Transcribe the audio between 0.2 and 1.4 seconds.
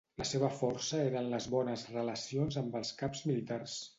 seva força eren